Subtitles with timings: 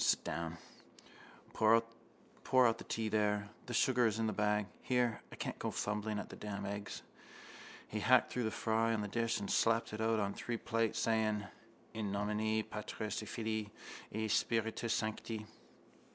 [0.03, 0.57] Sit down.
[1.53, 3.49] Pour out the tea there.
[3.67, 4.65] The sugar is in the bag.
[4.81, 7.03] Here, I can't go fumbling at the damned eggs.
[7.87, 10.97] He hacked through the fry on the dish and slapped it out on three plates,
[10.97, 11.45] saying:
[11.93, 13.69] —_In nomine Patris et Filii
[14.11, 15.45] et Spiritus Sancti.